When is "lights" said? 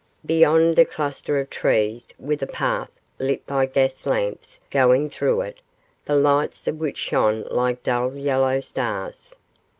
6.15-6.67